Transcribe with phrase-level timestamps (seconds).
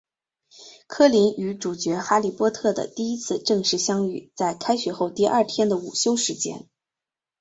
[0.87, 6.67] 柯林与主角哈利波特的第一次正式相遇在开学后第二天的午休时间。